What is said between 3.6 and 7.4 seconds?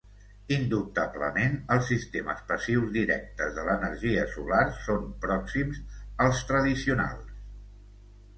l'energia solar són pròxims als tradicionals.